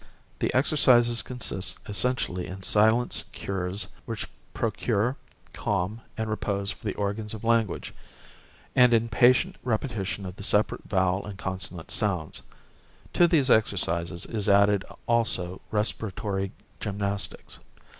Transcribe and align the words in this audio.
The 0.39 0.51
exercises 0.55 1.21
consist 1.21 1.77
essentially 1.87 2.47
in 2.47 2.63
silence 2.63 3.25
cures 3.33 3.87
which 4.07 4.27
procure 4.51 5.15
calm 5.53 6.01
and 6.17 6.27
repose 6.27 6.71
for 6.71 6.83
the 6.83 6.95
organs 6.95 7.35
of 7.35 7.43
language, 7.43 7.93
and 8.75 8.95
in 8.95 9.09
patient 9.09 9.57
repetition 9.63 10.25
of 10.25 10.37
the 10.37 10.43
separate 10.43 10.85
vowel 10.85 11.23
and 11.27 11.37
consonant 11.37 11.91
sounds; 11.91 12.41
to 13.13 13.27
these 13.27 13.51
exercises 13.51 14.25
is 14.25 14.49
added 14.49 14.83
also 15.05 15.61
respiratory 15.71 16.51
gymnastics. 16.79 17.59